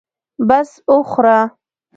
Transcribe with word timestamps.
بس 0.49 0.69
وخوره. 0.91 1.37